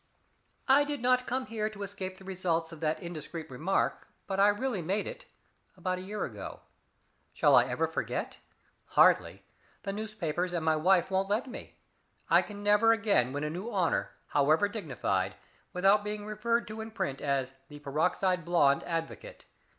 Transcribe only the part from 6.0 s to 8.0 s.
year ago. Shall I ever